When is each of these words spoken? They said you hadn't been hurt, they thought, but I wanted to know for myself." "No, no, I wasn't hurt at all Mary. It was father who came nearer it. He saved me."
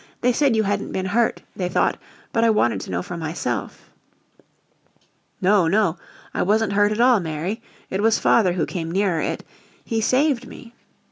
They 0.21 0.33
said 0.33 0.55
you 0.55 0.63
hadn't 0.63 0.93
been 0.93 1.05
hurt, 1.05 1.43
they 1.55 1.69
thought, 1.69 1.99
but 2.33 2.43
I 2.43 2.49
wanted 2.49 2.81
to 2.81 2.89
know 2.89 3.03
for 3.03 3.17
myself." 3.17 3.91
"No, 5.39 5.67
no, 5.67 5.95
I 6.33 6.41
wasn't 6.41 6.73
hurt 6.73 6.91
at 6.91 6.99
all 6.99 7.19
Mary. 7.19 7.61
It 7.91 8.01
was 8.01 8.17
father 8.17 8.53
who 8.53 8.65
came 8.65 8.89
nearer 8.89 9.21
it. 9.21 9.45
He 9.85 10.01
saved 10.01 10.47
me." 10.47 10.73